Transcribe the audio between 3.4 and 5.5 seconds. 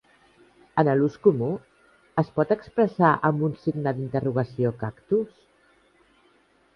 un signe d"interrogació Cactus?